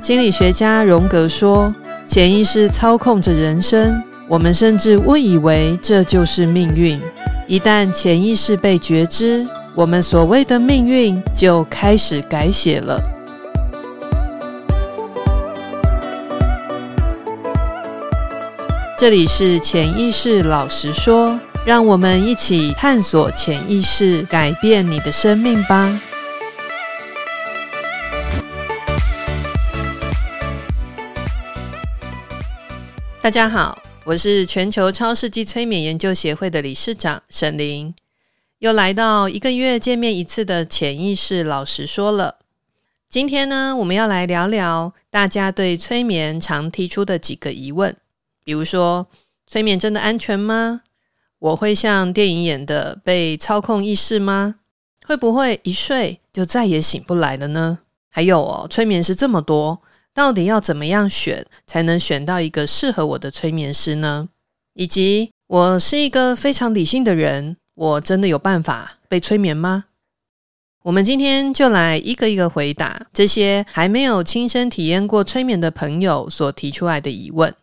[0.00, 1.74] 心理学家荣格说
[2.06, 7.00] ：“潜意识操控着人生，我们甚至误以为这就是命运。
[7.46, 13.00] 一旦潜意识被觉知，我们所谓的命运就开始改写了。”
[18.98, 25.98] 这里是潜意识老实说，让我们一起探索潜意识，改变你的生命吧。
[33.22, 37.94] 大家好，我是全球超世纪催眠研究协会的理事长沈伶，
[38.58, 42.40] 又来到一个月见面一次的潜意识老实说了。
[43.08, 47.96] 今天呢，我们要来聊聊大家对催眠常提出的几个疑问，
[48.44, 49.06] 比如说，
[49.46, 50.82] 催眠真的安全吗？
[51.44, 54.54] 我会像电影演的被操控意识吗？
[55.04, 57.80] 会不会一睡就再也醒不来了呢？
[58.10, 59.82] 还有哦，催眠师这么多。
[60.14, 64.30] 到底要怎么样选才能选到一个适合我的催眠师呢？
[64.72, 69.84] 以及我是一个非常理性的人，我真的有办法被催眠吗？
[70.84, 77.54] 我们今天就来一个一个回答这些还没有亲身体验过催眠的朋友所提出来的疑问。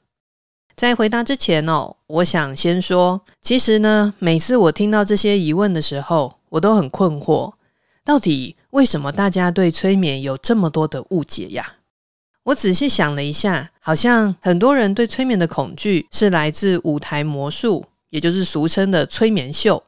[0.75, 7.53] 在回答之前哦，我想先说，其实呢，每次我听到这些疑问的时候，我都很困惑，
[8.03, 11.77] 到底为什么大家对催眠有这么多的误解呀？
[12.45, 19.83] 我仔细想了一下，好像很多人对催眠的恐惧是来自舞台魔术，也就是俗称的催眠秀，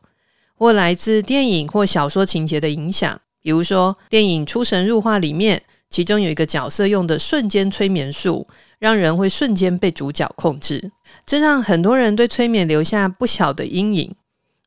[0.54, 3.20] 或来自电影或小说情节的影响。
[3.42, 8.48] 比如说，电影《出神入化》里面，其中有一个角色用的瞬间催眠术，
[8.80, 10.92] 让人会瞬间被主角控制，
[11.26, 14.16] 这让很多人对催眠留下不小的阴影。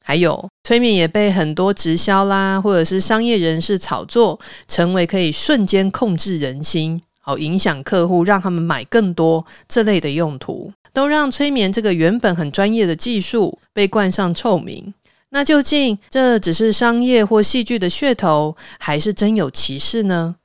[0.03, 7.03] 还有，催眠也被很多直销啦，或者是商业人士炒作，成为可以瞬间控制人心。
[7.21, 14.95] 好，影响客户，让他们买更多这类的用途，都让催眠这个原本很专业的技术被冠上臭名。
[15.31, 20.37] 那究竟这只是商业或戏剧的噱头，还是真有其事呢？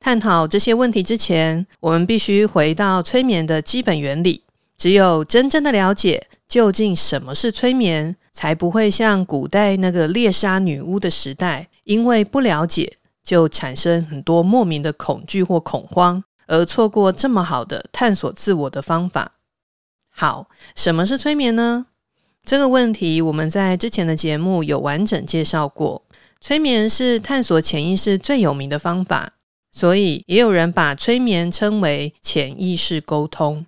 [0.00, 4.42] 探讨这些问题之前，我们必须回到催眠的基本原理。
[4.76, 12.96] 只有真正的了解究竟什么是催眠，才不会像古代那个猎杀女巫的时代，因为不了解。
[13.22, 19.32] 就产生很多莫名的恐惧或恐慌，而错过这么好的探索自我的方法。
[20.10, 21.86] 好，什么是催眠呢？
[22.42, 26.02] 这个问题我们在之前的节目有完整介绍过。
[26.40, 29.34] 催眠是探索潜意识最有名的方法，
[29.80, 33.64] 所以也有人把催眠称为潜意识沟通。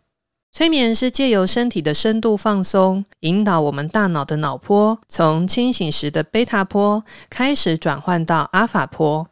[0.52, 9.26] 催眠是借由身体的深度放松，引导我们大脑的脑波从清醒时的贝塔波开始转换到阿法波。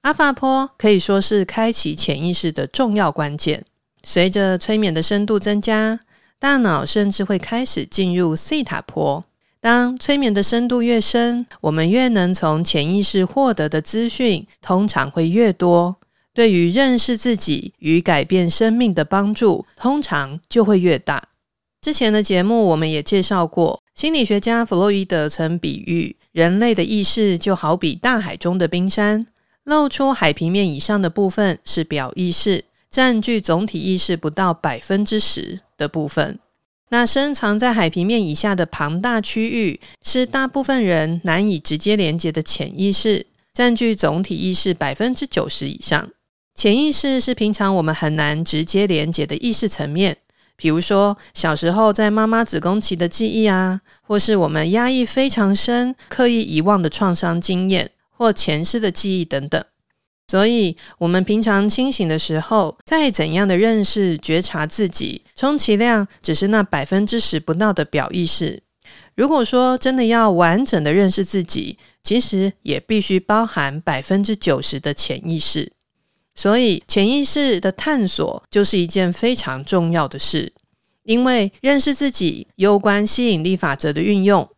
[0.00, 3.66] 阿法波可以说是开启潜意识的重要关键。
[4.02, 6.00] 随着催眠的深度增加，
[6.38, 9.22] 大脑甚至会开始进入西塔波。
[9.60, 15.98] 当催眠的深度越深，我们越能从潜意识获得的资讯通常会越多，
[16.34, 21.28] 对于认识自己与改变生命的帮助通常就会越大。
[21.80, 29.26] 之前的节目我们也介绍过，心理学家弗洛伊德曾比喻人类的意识就好比大海中的冰山。
[29.64, 36.40] 露出海平面以上的部分是表意识，占据总体意识不到百分之十的部分。
[36.88, 46.10] 那深藏在海平面以下的庞大区域，是大部分人难以直接连接的潜意识，占据总体意识百分之九十以上。
[46.54, 50.18] 潜意识是平常我们很难直接连接的意识层面，
[50.56, 57.90] 比如说小时候在妈妈子宫期的记忆啊，或是我们压抑非常深、刻意遗忘的创伤经验。
[58.14, 59.64] 或前世的记忆等等，
[60.28, 68.62] 所以我们平常清醒的时候，再怎样的认识、觉察自己，充其量只是那百分之十不到的表意识。
[69.16, 75.72] 如果说真的要完整的认识自己，其实也必须包含百分之九十的潜意识。
[76.34, 80.52] 所以，潜意识的探索就是一件非常重要的事，
[81.02, 84.48] 因为认识自己攸关吸引力法则的运用。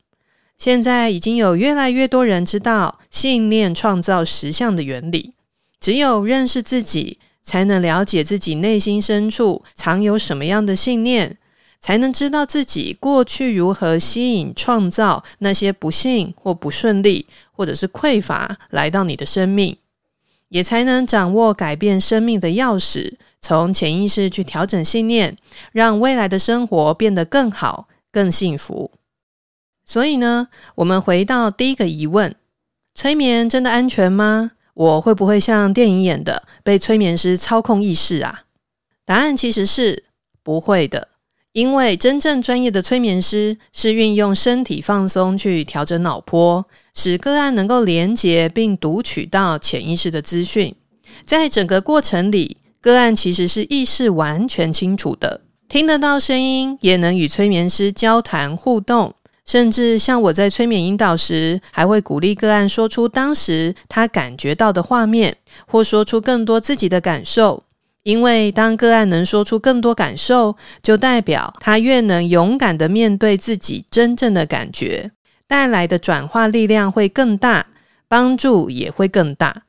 [0.56, 5.34] 现在已经有越来越多人知道信念创造实相的原理。
[5.80, 11.36] 只有认识自己，才能了解自己内心深处藏有什么样的信念，
[11.80, 19.76] 才能知道自己过去如何吸引创造那些不幸或不顺利，或者是匮乏来到你的生命，
[20.54, 25.36] 也才能掌握改变生命的钥匙，从潜意识去调整信念，
[25.72, 28.92] 让未来的生活变得更好、更幸福。
[29.84, 30.46] 所以呢，
[30.76, 32.36] 我们回到第一个疑问：
[32.94, 34.52] 催眠真的安全吗？
[34.74, 38.44] 我会不会像电影演的被催眠师操控意识啊？
[39.04, 40.04] 答案其实是
[40.44, 41.08] 不会的，
[41.54, 50.74] 因为真正专业的催眠师是运用身体放松去调整脑波，使个案能够连接并读取到潜意识的资讯。
[51.24, 59.14] 在整个过程里，个案其实是意识完全清楚的，听得到声音，也能与催眠师交谈互动。
[59.46, 65.36] 甚至像我在催眠引导时，还会鼓励个案说出当时他感觉到的画面，
[65.68, 67.62] 或说出更多自己的感受。
[68.04, 75.10] 因为当个案能说出更多感受，就代表他越能勇敢地面对自己真正的感觉，
[75.48, 77.66] 带来的转化力量会更大，
[78.06, 79.62] 帮助也会更大。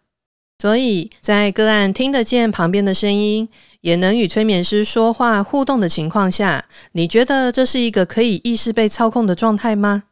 [0.58, 3.50] 所以在个案听得见旁边的声音，
[3.82, 10.04] 也能与催眠师说话互动的情况下，你觉得这是一个可以意识被操控的状态吗？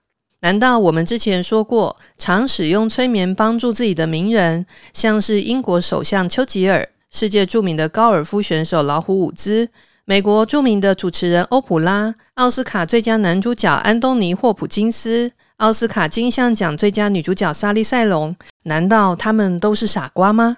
[0.42, 9.70] 难道我们之前说过，常使用催眠帮助自己的名人，像是英国首相丘吉尔、世界著名的高尔夫选手老虎伍兹、
[10.04, 20.58] 美国著名的主持人欧普拉、奥斯卡最佳男主角安东尼霍普金斯、奥斯卡金像奖最佳女主角莎莉塞隆，难道他们都是傻瓜吗？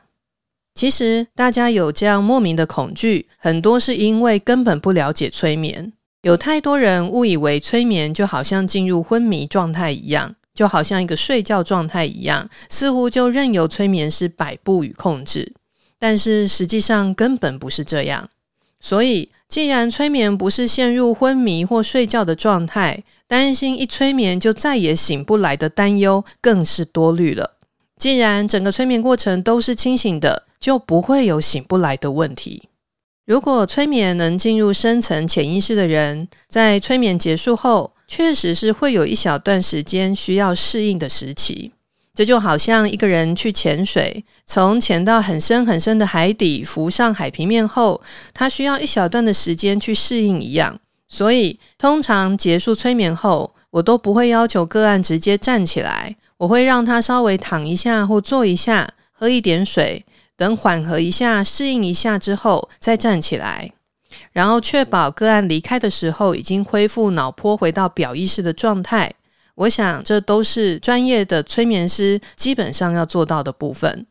[0.73, 5.91] 其实，大家有这样莫名的恐惧，很多是因为根本不了解催眠。
[6.21, 15.53] 有太多人误以为催眠就好像进入昏迷状态一样，就好像一个睡觉状态一样，似乎就任由催眠师摆布与控制。
[16.07, 18.29] 但是实际上根本不是这样。
[18.79, 27.53] 所以，既然催眠不是陷入昏迷或睡觉的状态，担心一催眠就再也醒不来的担忧更是多虑了。
[27.97, 32.69] 既然整个催眠过程都是清醒的，就不会有醒不来的问题。
[33.25, 41.71] 如果催眠能进入深层潜意识的人，在催眠结束后，确实是会有一小段时间需要适应的时期。
[42.15, 48.01] 这就好像一个人去潜水，从潜到很深很深的海底，浮上海平面后，
[48.33, 50.79] 他需要一小段的时间去适应一样。
[51.07, 60.05] 所以，通常结束催眠后，我都不会要求个案直接站起来，我会让他稍微躺一下或坐一下，喝一点水。
[60.37, 63.71] 等缓和一下、适应一下之后，再站起来，
[64.33, 69.13] 然后确保个案离开的时候已经恢复脑波回到表意识的状态。
[69.55, 74.05] 我想，这都是专业的催眠师基本上要做到的部分。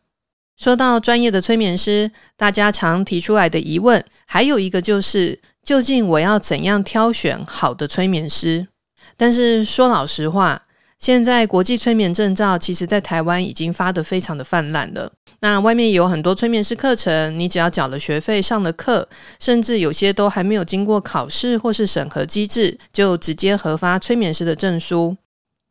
[0.57, 8.69] 说到专业的催眠师，大家常提出来的疑问，还有一个就是，究竟我要怎样挑选好的催眠师？
[9.17, 10.63] 但是说老实话，
[10.99, 15.13] 现在国际催眠证照，其实在台湾已经发得非常的泛滥了。
[15.41, 19.09] 那外面有很多催眠师课程，你只要缴了学费上了课，
[19.41, 25.17] 甚至有些都还没有经过考试或是审核机制，就直接核发催眠师的证书。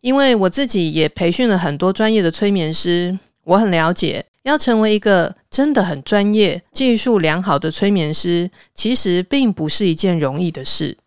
[0.03, 10.97] 因为我自己也培训了很多专业的催眠师，我很了解，要成为一个真的很专业、技术良好的催眠师，其实并不是一件容易的事。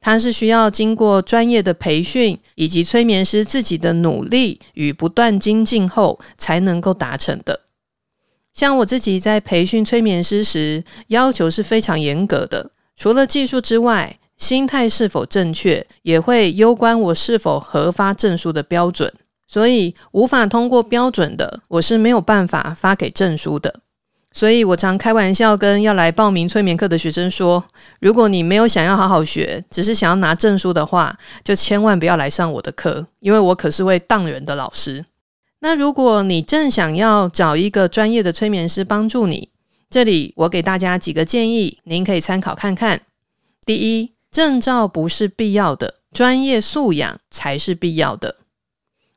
[0.00, 7.60] 它是需要经过专业的培训，以及催眠师自己的努力与不断精进后，才能够达成的。
[8.52, 12.72] 像我自己在培训催眠师时，要求是非常严格的。
[12.96, 19.12] 除了技术之外，心态是否正确，也会攸关我是否核发证书的标准。
[19.46, 23.80] 所以，无法通过标准的，我是没有办法发给证书的。
[24.32, 27.64] 所以我常开玩笑跟要来报名催眠课的学生说：
[28.00, 35.04] 如果你没有想要好好学，只是想要拿证书的话，就千万不要来上我的课，因为我可是会当人的老师。
[35.60, 39.50] 那如果你正想要找一个专业的催眠师帮助你，
[39.88, 43.02] 这里我给大家几个建议，您可以参考看看。
[43.64, 48.34] 第一，证照不是必要的，专业素养才是必要的。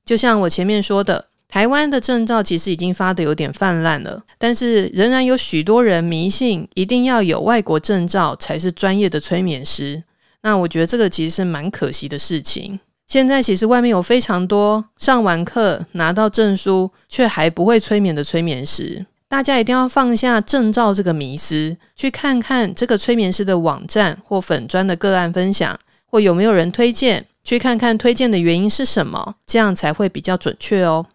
[0.05, 1.25] 就像我前面说的。
[1.49, 10.03] 台湾的证照其实已经发得有点泛滥了，但是仍然有许多人迷信一定要有外国证照才是专业的催眠师。
[10.41, 12.77] 那我觉得这个其实是蛮可惜的事情。
[13.07, 31.05] 现在其实外面有非常多上完课拿到证书却还不会催眠的催眠师，大家一定要放下证照这个迷思，去看看这个催眠师的网站或粉砖的个案分享，或有没有人推荐，去看看推荐的原因是什么，这样才会比较准确哦。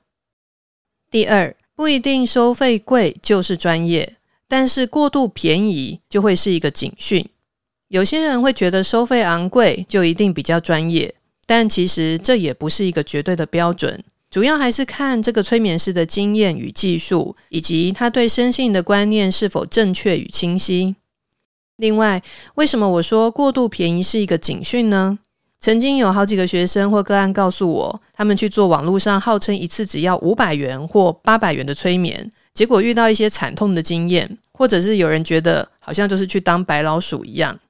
[1.11, 4.16] 第二，不一定收费贵就是专业，
[4.47, 7.26] 但是过度便宜就会是一个警讯。
[7.88, 11.14] 有些人会觉得收费昂贵就一定比较专业，
[11.47, 14.02] 但其实这也不是一个绝对的标准，
[14.33, 20.97] 主要还是看这个催眠师的经验与技术，以及他对身心的观念是否正确与清晰。
[21.77, 22.23] 另外，
[22.55, 25.19] 为什么我说过度便宜是一个警讯呢？
[25.61, 37.61] 曾经有好几个学生或个案告诉我，他们去做网络上号称一次只要五百元或八百元的催眠，结果遇到一些惨痛的经验，或者是有人觉得好像就是去当白老鼠一样。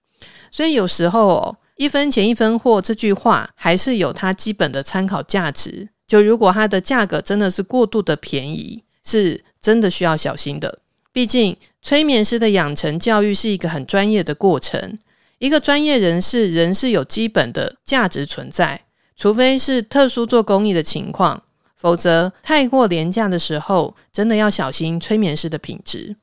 [0.52, 5.88] 所以有时候哦，一分钱一分货这句话还是有它基本的参考价值。
[6.12, 10.80] 就如果它的价格真的是过度的便宜，是真的需要小心的。
[11.10, 14.98] 毕竟催眠师的养成教育是一个很专业的过程，
[15.38, 18.82] 一个专业人士人是有基本的价值存在，
[19.16, 26.16] 除非是特殊做公益的情况，否则太过廉价的时候，真的要小心催眠师的品质。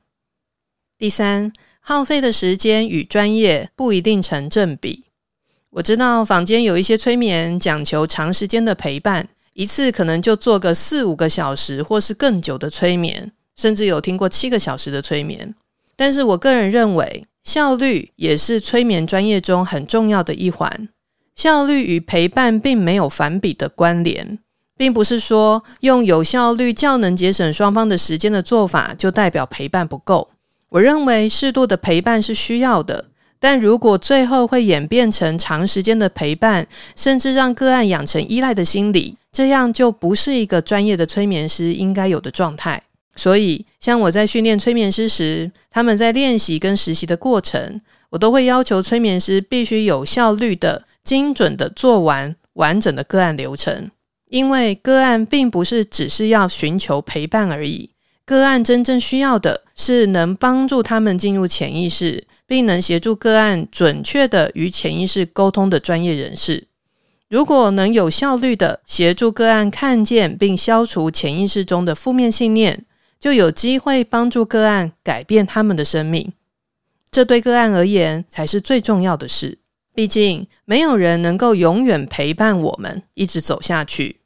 [0.96, 5.06] 第三，耗费的时间与专业不一定成正比。
[5.70, 9.28] 我知道坊间有一些催眠讲求长时间的陪伴。
[9.52, 15.54] 一次可能就做个四五个小时，或是更久的催眠，甚至有听过七个小时的催眠。
[15.96, 20.88] 但是我个人认为，效率也是催眠专业中很重要的一环。
[21.36, 24.38] 效率与陪伴并没有反比的关联，
[24.76, 30.30] 并不是说用有效率、较能节省双方的时间的做法，就代表陪伴不够。
[30.70, 33.09] 我认为适度的陪伴是需要的。
[33.40, 42.82] 但如果最后会演变成长时间的陪伴，甚至让个案养成依赖的心理，这样就不是一个专业的催眠师应该有的状态。
[43.16, 47.80] 所以，像我在训练催眠师时，他们在练习跟实习的过程，
[48.10, 53.90] 我都会要求催眠师必须有效率的、精准的做完完整的个案流程，
[54.28, 57.89] 因为个案并不是只是要寻求陪伴而已，
[58.30, 62.28] 个案真正需要的是能帮助他们进入潜意识。
[62.50, 66.66] 并能协助个案准确地与潜意识沟通的专业人士，
[67.28, 72.84] 如果能有效率地协助个案看见并消除潜意识中的负面信念，
[73.20, 76.32] 就有机会帮助个案改变他们的生命。
[77.08, 79.58] 这对个案而言才是最重要的事。
[79.94, 84.19] 毕竟，没有人能够永远陪伴我们一直走下去。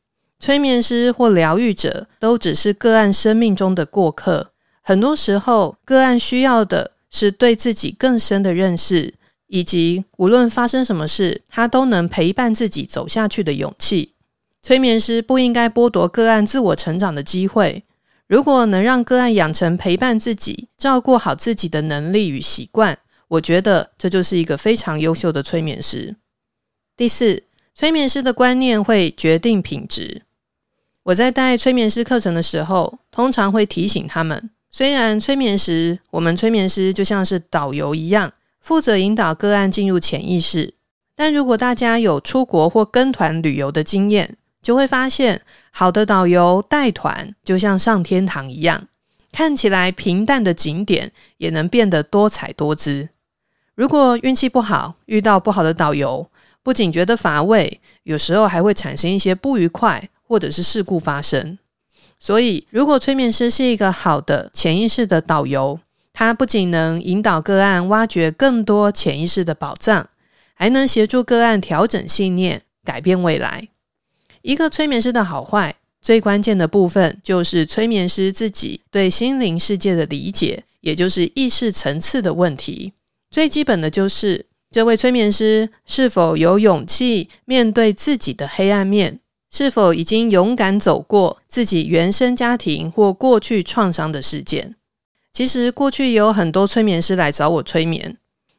[0.45, 4.53] 催眠师或疗愈者都只是个案生命中的过客。
[4.83, 6.91] 很多时候，个案需要的。
[7.09, 9.15] 是对自己更深的认识，
[9.47, 14.15] 以及无论发生什么事，他都能陪伴自己走下去的勇气。
[14.61, 17.85] 催眠师不应该剥夺个案自我成长的机会。
[18.27, 22.99] 如果能让个案养成陪伴自己、照顾好自己的能力与习惯，
[23.29, 26.17] 我觉得这就是一个非常优秀的催眠师。
[26.97, 27.45] 第四，
[27.77, 30.23] 催眠师的观念会决定品质。
[31.05, 34.51] 我在带催眠师课程的时候，通常会提醒他们。
[34.71, 40.73] 虽然催眠时，我们催眠师就像是导游一样，负责引导个案进入潜意识。
[41.15, 48.89] 但如果大家有出国或跟团旅游的经验，就会发现，好的导游带团就像上天堂一样，
[49.31, 53.11] 看起来平淡的景点也能变得多彩多姿。
[53.75, 56.31] 如果运气不好，遇到不好的导游，
[56.63, 61.59] 不仅觉得乏味，有时候还会产生一些不愉快，或者是事故发生。
[62.19, 65.81] 所以，如果催眠师是一个好的潜意识的导游，
[66.13, 70.09] 他不仅能引导个案挖掘更多潜意识的宝藏，
[70.55, 73.69] 还能协助个案调整信念，改变未来。
[74.43, 82.93] 一个催眠师的好坏，最关键的部分就是催眠师自己对心灵世界的理解，也就是意识层次的问题。
[83.31, 89.19] 最基本的就是，这位催眠师是否有勇气面对自己的黑暗面。
[89.57, 94.75] 是否已经勇敢走过自己原生家庭或过去创伤的事件？
[95.33, 98.17] 其实过去也有很多催眠师来找我催眠，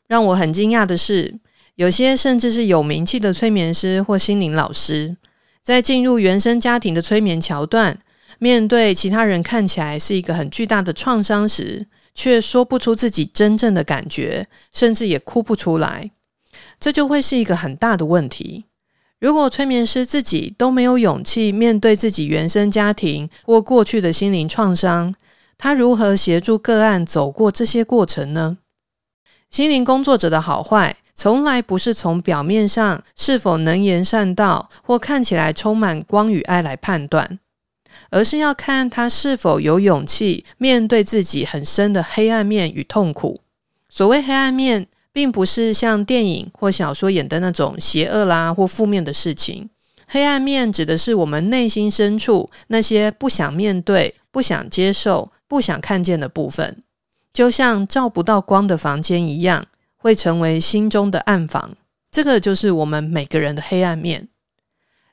[0.08, 1.38] 让我很惊讶的是，
[1.76, 5.18] 有些甚至是有名气的催眠师或心灵老师，
[5.62, 8.00] 在进入原生家庭的催眠桥段，
[8.40, 16.12] 面对其他人看起来是一个很巨大的创伤时，却说不出自己真正的感觉，甚至也哭不出来，
[16.80, 18.64] 这就会是一个很大的问题。
[19.20, 25.16] 如果催眠师自己都没有勇气面对自己原生家庭或过去的心灵创伤，
[25.58, 28.58] 他如何协助个案走过这些过程呢？
[29.50, 37.40] 心灵工作者的好坏，从来不是从表面上是否能言善道或看起来充满光与爱来判断，
[38.10, 43.40] 而是要看他是否有勇气面对自己很深的黑暗面与痛苦。
[43.88, 49.70] 所谓黑暗面，并不是像电影或小说演的那种邪恶啦或负面的事情。
[50.06, 56.84] 黑暗面指的是我们内心深处那些不想面对、不想接受、不想看见的部分，
[57.32, 61.78] 就像照不到光的房间一样，会成为心中的暗房。
[62.12, 64.28] 这个就是我们每个人的黑暗面。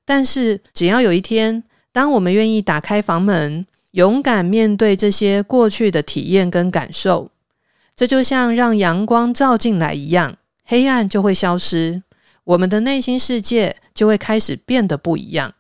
[0.05, 7.31] 但是，只要有一天，当我们愿意打开房门，勇敢面对这些过去的体验跟感受。
[7.95, 12.03] 这就像让阳光照进来一样，黑暗就会消失。
[12.45, 15.55] 我们的内心世界就会开始变得不一样。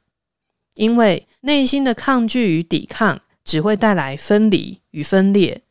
[0.74, 5.62] 因为内心的抗拒与抵抗，只会带来分离与分裂，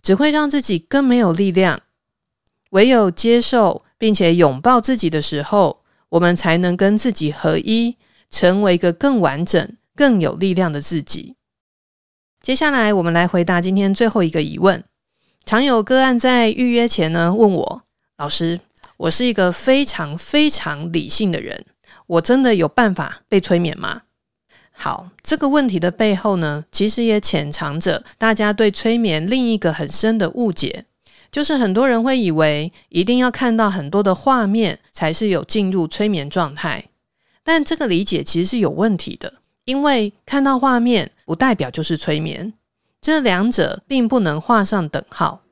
[0.00, 1.82] 只会让自己更没有力量。
[2.70, 7.96] 唯有接受并且拥抱自己的时候，我们才能跟自己合一，
[8.30, 11.36] 成为一个更完整、更有力量的自己。
[12.40, 14.82] 接下来，我们来回答今天最后一个疑问。
[15.46, 17.82] 常有个案在预约前呢问我
[18.18, 18.58] ：“老师，
[18.96, 21.64] 我是一个非常非常理性的人，
[22.08, 24.02] 我真的有办法被催眠吗？”
[24.74, 30.86] 好，这个问题的背后呢，其实也潜藏着大家对催眠另一个很深的误解，
[31.30, 36.86] 就是很多人会以为一定要看到很多的画面才是有进入催眠状态，
[37.44, 39.34] 但这个理解其实是有问题的，
[39.64, 42.52] 因为看到画面不代表就是催眠，
[43.06, 45.42] 这两者并不能画上等号。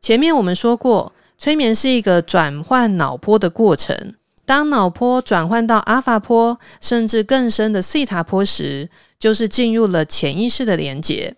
[0.00, 4.14] 前面我们说过，催眠是一个转换脑波的过程。
[4.46, 11.36] 当脑波转换到阿法波，甚至更深的西塔波时，就是进入了潜意识的连接。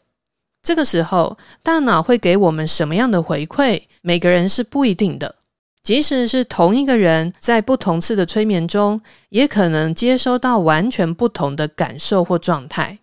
[0.63, 3.83] 这个时候，大脑会给我们什么样的回馈？
[4.03, 5.35] 每个人是不一定的。
[5.83, 13.01] 即使是同一个人，在不同次的催眠中，也可能接收到完全不同的感受或状态。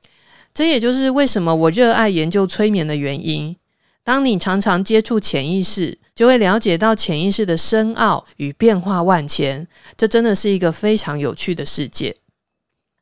[0.54, 3.56] 这也就是为什么我热爱研究催眠的原因。
[4.04, 9.68] 当你常常接触潜意识，就会了解到潜意识的深奥与变化万千。
[9.96, 12.18] 这真的是一个非常有趣的世界。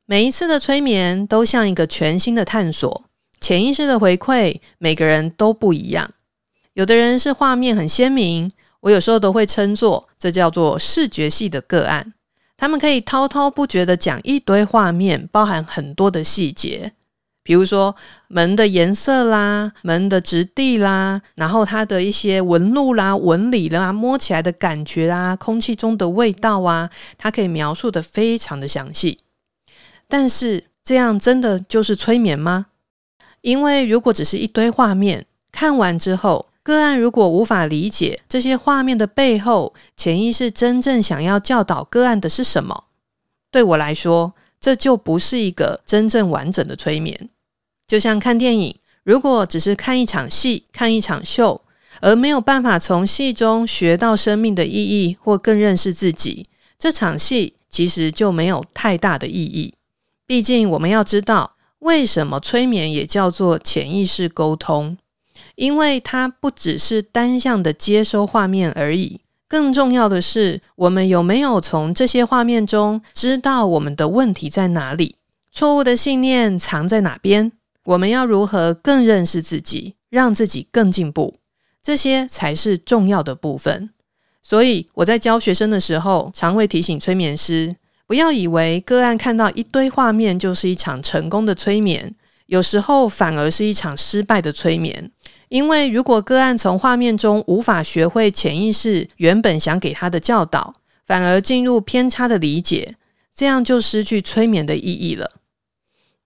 [0.06, 3.06] 每一次的催眠都像一个全新的探索。
[3.40, 6.12] 潜意识的回馈，每个人都不一样。
[6.74, 12.14] 有的人是画面很鲜明，我有时候都会称作这叫做视觉系的个案。
[12.56, 16.94] 他们可以滔滔不绝地讲一堆画面，包含很多的细节。
[17.44, 17.96] 比如说
[18.28, 29.20] 门的颜色啦，门的质地啦，然后它的一些纹路啦、纹理啦，摸起来的感觉啦，空气中的味道啊，它可以描述得非常的详细。
[30.08, 32.68] 但是这样真的就是催眠吗？
[33.42, 42.84] 因为如果只是一堆画面，看完之后，个案如果无法理解这些画面的背后，潜意识真正想要教导个案的是什么，
[43.50, 47.30] 对我来说，这就不是一个真正完整的催眠，
[47.92, 48.74] 就像看电影，
[49.04, 51.62] 如果只是看一场戏、看一场秀，
[52.00, 56.46] 而没有办法从戏中学到生命的意义或更认识自己，
[56.80, 59.74] 这场戏其实就没有太大的意义。
[60.26, 64.98] 毕竟我们要知道，为什么催眠也叫做潜意识沟通，
[65.56, 69.20] 因为它不只是单向的接收画面而已。
[69.50, 75.18] 更重要的是，我们有没有从这些画面中知道我们的问题在哪里？
[75.52, 77.52] 错误的信念藏在哪边？
[77.86, 81.36] 我们要如何更认识自己，让自己更进步？
[81.82, 83.90] 这些才是重要的部分。
[84.44, 92.16] 所以我在教学生的时候，常会提醒催眠师，不要以为个案看到一堆画面就是一场成功的催眠，
[92.48, 95.12] 有时候反而是一场失败的催眠。
[95.50, 102.96] 因为如果个案从画面中无法学会潜意识原本想给他的教导，反而进入偏差的理解，
[103.36, 105.42] 这样就失去催眠的意义了。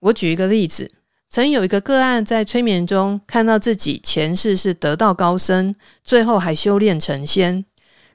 [0.00, 0.92] 我举一个例子，
[1.28, 7.64] 曾有一个个案在催眠中看到自己前世是得道高僧，最后还修炼成仙。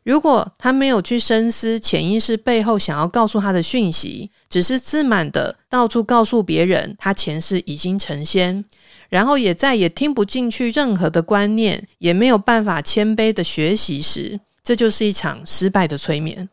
[0.04, 8.66] 如果他没有去深思潜意识背后想要告诉他的讯息，只是自满的到处告诉别人他前世已经成仙。
[9.10, 16.48] 然后也再也听不进去任何的观念，也没有办法谦卑的学习时，这就是一场失败的催眠。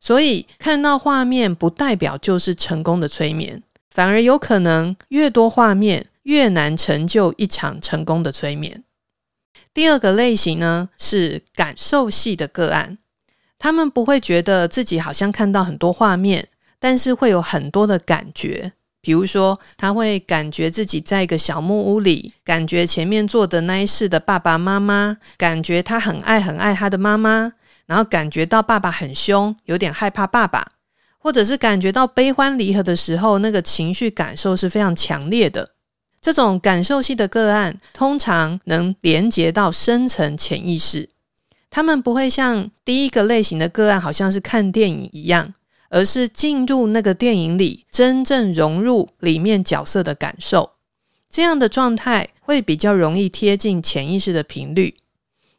[0.00, 3.60] 所以看到画面不代表就是成功的催眠，
[3.96, 8.84] 反而有可能越多画面越难成就一场成功的催眠。
[9.72, 12.98] 第二个类型呢，是感受系的个案，
[13.58, 18.74] 他们不会觉得自己好像看到很多画面，但是会有很多的感觉。
[19.00, 27.54] 比如说，他会感觉自己在一个小木屋里，感觉前面坐的那一世的爸爸妈妈，感觉他很爱很爱他的妈妈，
[27.86, 30.72] 然后感觉到爸爸很凶，有点害怕爸爸，
[31.26, 35.72] 或者是感觉到悲欢离合的时候，那个情绪感受是非常强烈的。
[36.20, 41.10] 这种感受系的个案，通常能连接到深层潜意识，
[41.68, 45.54] 他们不会像第一个类型的个案，好像是看电影一样。
[45.88, 50.74] 而是进入那个电影里，真正融入里面角色的感受，
[51.28, 54.94] 这样的状态会比较容易贴近潜意识的频率。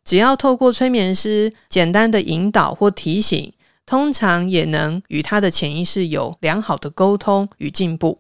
[0.05, 3.51] 只要透过催眠师简单的引导或提醒，
[3.87, 8.17] 通常也能与他的潜意识有良好的沟通与进步。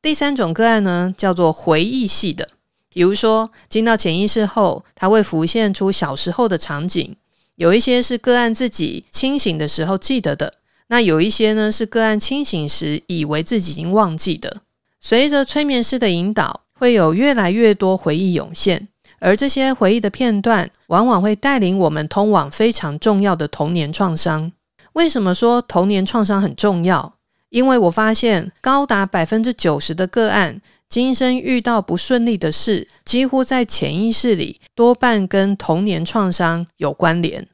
[0.00, 2.48] 第三种个案呢，叫做回忆系的，
[2.88, 7.14] 比如说进到潜意识后，他会浮现出小时候的场景。
[7.56, 10.54] 有一些是个案自己清醒的时候记得的，
[10.86, 14.62] 那有一些呢是个案清醒时以为自己已经忘记的。
[15.02, 24.50] 随着催眠师的引导，会有越来越多回忆涌现，而这些回忆的片段，往往会带领我们通往非常重要的童年创伤。
[24.94, 27.14] 为什么说童年创伤很重要？
[27.48, 37.48] 因为我发现高达百分之九十的个案，今生遇到不顺利的事，几乎在潜意识里多半跟童年创伤有关联。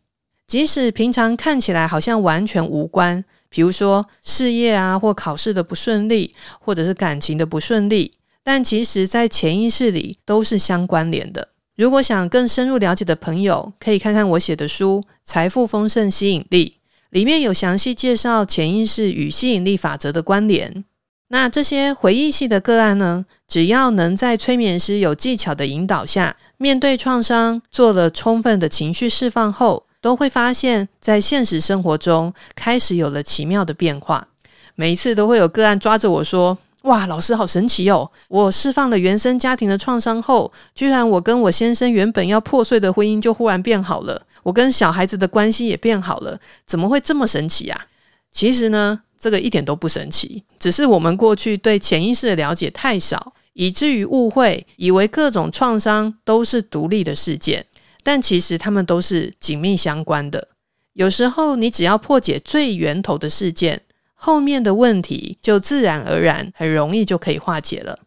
[0.46, 3.24] 即使平常看起来好像完全无关。
[3.51, 11.48] 比如说事业啊，或考试的不顺利，或者是感情的不顺利，但其实在潜意识里都是相关联的。
[11.74, 16.77] 如果想更深入了解的朋友，可以看看我写的书《财富丰盛吸引力》，
[17.11, 20.85] 里面有详细介绍潜意识与吸引力法则的关联。
[21.29, 34.29] 那这些回忆系的个案呢，只要能在催眠师有技巧的引导下，面对创伤，做了充分的情绪释放后，都会发现，在现实生活中开始有了奇妙的变化。
[34.75, 38.11] 每一次都会有个案抓着我说：“哇，老师好神奇哦！
[38.29, 47.87] 我释放了原生家庭的创伤后，居然我跟我先生原本要破碎的婚姻就忽然变好了，我跟小孩子的关系也变好了，怎么会这么神奇啊？”
[48.33, 57.67] 其实呢，这个一点都不神奇，只是我们过去对潜意识的了解太少，以至于误会，以为各种创伤都是独立的事件。
[58.03, 60.49] 但其实他们都是紧密相关的。
[60.95, 63.83] 有时候你只要破解最源头的事件，
[64.15, 67.99] 后面的问题就自然而然很容易就可以化解了。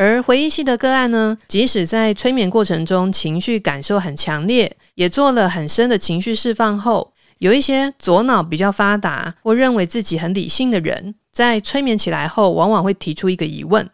[0.00, 13.90] 而回忆系的个案呢，即使在催眠过程中情绪感受很强烈，也做了很深的情绪释放后，有一些左脑比较发达或认为自己很理性的人，在催眠起来后，往往会提出一个疑问：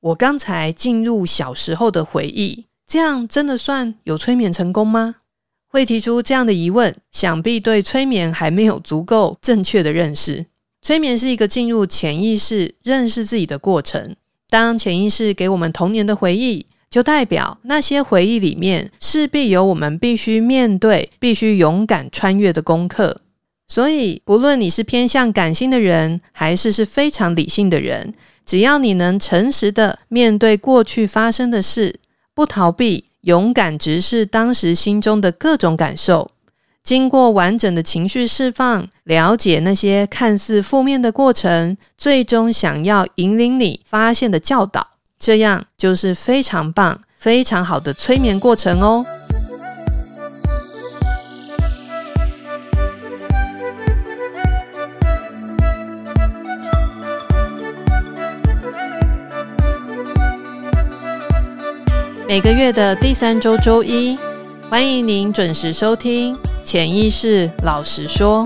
[0.00, 2.66] 我刚才进入小时候的回忆。
[2.86, 5.14] 这样真的算有催眠成功吗？
[5.68, 10.44] 会提出这样的疑问，想必对催眠还没有足够正确的认识。
[10.82, 14.16] 催眠是一个进入潜意识认识自己的过程。
[14.48, 23.20] 当潜意识给我们童年的回忆，就代表那些回忆里面势必有我们必须面对、必须勇敢穿越的功课。
[23.68, 28.14] 所以，不论你是偏向感性的人，还是是非常理性的人，
[28.46, 31.98] 只要你能诚实的面对过去发生的事。
[32.32, 36.30] 不逃避，勇敢直视当时心中的各种感受，
[36.86, 44.86] 经过完整的情绪释放，了解那些看似负面的过程，最终想要引领你发现的教导，
[45.18, 49.04] 这样就是非常棒、非常好的催眠过程哦。
[62.28, 64.16] 每个月的第三周周一，
[64.70, 68.44] 欢迎您准时收听《潜意识老实说》。